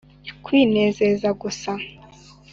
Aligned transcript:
kwinezeza 0.43 1.29
gusa. 1.41 1.71